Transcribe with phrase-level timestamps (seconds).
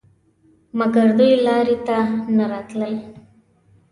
[0.79, 1.97] مګر دوی لارې ته
[2.35, 2.95] نه راتلل.